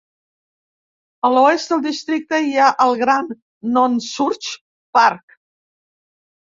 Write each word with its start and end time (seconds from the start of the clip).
A 1.29 1.31
l'oest 1.33 1.73
del 1.75 1.83
districte 1.85 2.41
hi 2.47 2.57
ha 2.65 2.71
el 2.89 2.99
gran 3.05 3.31
Nonsuch 3.79 4.53
Park. 5.01 5.41